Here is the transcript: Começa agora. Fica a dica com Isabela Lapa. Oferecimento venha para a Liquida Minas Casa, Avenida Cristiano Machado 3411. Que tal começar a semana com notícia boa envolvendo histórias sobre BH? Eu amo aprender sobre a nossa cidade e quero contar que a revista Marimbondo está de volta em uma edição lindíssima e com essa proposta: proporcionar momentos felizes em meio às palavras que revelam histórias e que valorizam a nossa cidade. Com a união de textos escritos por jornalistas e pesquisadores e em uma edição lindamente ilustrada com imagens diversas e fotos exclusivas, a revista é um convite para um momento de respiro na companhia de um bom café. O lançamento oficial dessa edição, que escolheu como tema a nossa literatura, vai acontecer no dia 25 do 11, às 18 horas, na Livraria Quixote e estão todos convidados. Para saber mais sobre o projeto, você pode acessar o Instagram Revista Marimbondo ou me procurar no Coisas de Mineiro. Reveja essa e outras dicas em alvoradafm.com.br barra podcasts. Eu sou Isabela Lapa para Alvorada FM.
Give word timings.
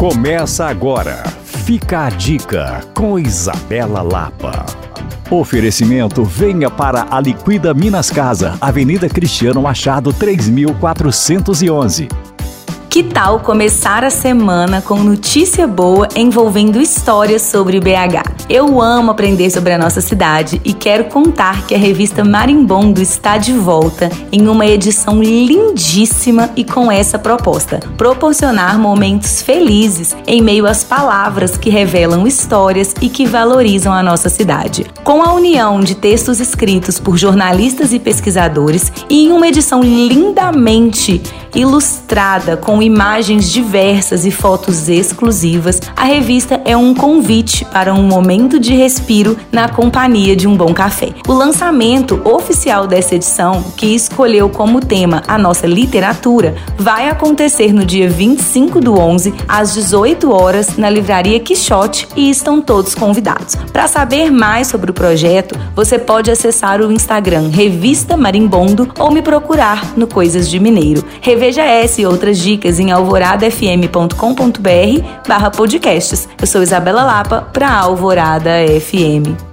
Começa 0.00 0.64
agora. 0.64 1.22
Fica 1.44 2.06
a 2.06 2.08
dica 2.08 2.80
com 2.94 3.18
Isabela 3.18 4.00
Lapa. 4.00 4.64
Oferecimento 5.30 6.24
venha 6.24 6.70
para 6.70 7.06
a 7.10 7.20
Liquida 7.20 7.74
Minas 7.74 8.08
Casa, 8.08 8.56
Avenida 8.62 9.10
Cristiano 9.10 9.60
Machado 9.60 10.10
3411. 10.10 12.08
Que 12.88 13.04
tal 13.04 13.40
começar 13.40 14.02
a 14.02 14.08
semana 14.08 14.80
com 14.80 15.02
notícia 15.02 15.66
boa 15.66 16.08
envolvendo 16.16 16.80
histórias 16.80 17.42
sobre 17.42 17.78
BH? 17.78 18.39
Eu 18.52 18.80
amo 18.80 19.12
aprender 19.12 19.48
sobre 19.48 19.72
a 19.72 19.78
nossa 19.78 20.00
cidade 20.00 20.60
e 20.64 20.72
quero 20.72 21.04
contar 21.04 21.68
que 21.68 21.74
a 21.76 21.78
revista 21.78 22.24
Marimbondo 22.24 23.00
está 23.00 23.38
de 23.38 23.52
volta 23.52 24.10
em 24.32 24.48
uma 24.48 24.66
edição 24.66 25.22
lindíssima 25.22 26.50
e 26.56 26.64
com 26.64 26.90
essa 26.90 27.16
proposta: 27.16 27.78
proporcionar 27.96 28.76
momentos 28.76 29.40
felizes 29.40 30.16
em 30.26 30.42
meio 30.42 30.66
às 30.66 30.82
palavras 30.82 31.56
que 31.56 31.70
revelam 31.70 32.26
histórias 32.26 32.92
e 33.00 33.08
que 33.08 33.24
valorizam 33.24 33.92
a 33.92 34.02
nossa 34.02 34.28
cidade. 34.28 34.84
Com 35.04 35.22
a 35.22 35.32
união 35.32 35.78
de 35.78 35.94
textos 35.94 36.40
escritos 36.40 36.98
por 36.98 37.16
jornalistas 37.16 37.92
e 37.92 38.00
pesquisadores 38.00 38.92
e 39.08 39.26
em 39.26 39.30
uma 39.30 39.46
edição 39.46 39.80
lindamente 39.80 41.22
ilustrada 41.54 42.56
com 42.56 42.80
imagens 42.80 43.50
diversas 43.50 44.24
e 44.24 44.30
fotos 44.30 44.88
exclusivas, 44.88 45.80
a 45.96 46.04
revista 46.04 46.60
é 46.64 46.76
um 46.76 46.94
convite 46.94 47.64
para 47.64 47.92
um 47.92 48.04
momento 48.04 48.39
de 48.48 48.74
respiro 48.74 49.36
na 49.52 49.68
companhia 49.68 50.34
de 50.34 50.46
um 50.46 50.56
bom 50.56 50.72
café. 50.72 51.10
O 51.28 51.32
lançamento 51.32 52.20
oficial 52.24 52.86
dessa 52.86 53.14
edição, 53.14 53.62
que 53.76 53.94
escolheu 53.94 54.48
como 54.48 54.80
tema 54.80 55.22
a 55.26 55.36
nossa 55.36 55.66
literatura, 55.66 56.54
vai 56.78 57.08
acontecer 57.08 57.72
no 57.72 57.84
dia 57.84 58.08
25 58.08 58.80
do 58.80 58.98
11, 58.98 59.34
às 59.46 59.74
18 59.74 60.32
horas, 60.32 60.76
na 60.76 60.88
Livraria 60.88 61.40
Quixote 61.40 62.08
e 62.16 62.30
estão 62.30 62.60
todos 62.60 62.94
convidados. 62.94 63.54
Para 63.72 63.86
saber 63.86 64.30
mais 64.30 64.68
sobre 64.68 64.90
o 64.90 64.94
projeto, 64.94 65.58
você 65.74 65.98
pode 65.98 66.30
acessar 66.30 66.80
o 66.80 66.92
Instagram 66.92 67.48
Revista 67.48 68.16
Marimbondo 68.16 68.88
ou 68.98 69.10
me 69.10 69.22
procurar 69.22 69.96
no 69.96 70.06
Coisas 70.06 70.48
de 70.48 70.58
Mineiro. 70.58 71.04
Reveja 71.20 71.62
essa 71.62 72.00
e 72.00 72.06
outras 72.06 72.38
dicas 72.38 72.78
em 72.78 72.90
alvoradafm.com.br 72.90 75.28
barra 75.28 75.50
podcasts. 75.50 76.28
Eu 76.40 76.46
sou 76.46 76.62
Isabela 76.62 77.02
Lapa 77.02 77.48
para 77.52 77.70
Alvorada 77.70 78.29
FM. 78.38 79.49